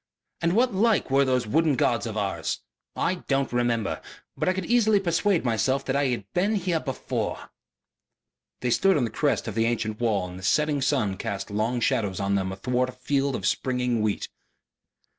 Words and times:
And 0.41 0.53
what 0.53 0.73
like 0.73 1.11
were 1.11 1.23
those 1.25 1.45
wooden 1.45 1.75
gods 1.75 2.07
of 2.07 2.17
ours? 2.17 2.61
I 2.95 3.21
don't 3.27 3.53
remember.... 3.53 4.01
But 4.35 4.49
I 4.49 4.53
could 4.53 4.65
easily 4.65 4.99
persuade 4.99 5.45
myself 5.45 5.85
that 5.85 5.95
I 5.95 6.05
had 6.07 6.25
been 6.33 6.55
here 6.55 6.79
before." 6.79 7.51
They 8.61 8.71
stood 8.71 8.97
on 8.97 9.03
the 9.03 9.11
crest 9.11 9.47
of 9.47 9.53
the 9.53 9.65
ancient 9.65 9.99
wall 9.99 10.27
and 10.27 10.39
the 10.39 10.43
setting 10.43 10.81
sun 10.81 11.17
cast 11.17 11.51
long 11.51 11.81
shadows 11.81 12.19
of 12.19 12.33
them 12.33 12.51
athwart 12.51 12.89
a 12.89 12.93
field 12.93 13.35
of 13.35 13.45
springing 13.45 14.01
wheat. 14.01 14.27